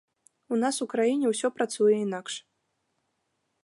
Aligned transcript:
У 0.55 0.57
нас 0.63 0.79
у 0.85 0.87
краіне 0.93 1.25
ўсё 1.35 1.53
працуе 1.59 1.93
інакш. 2.07 2.43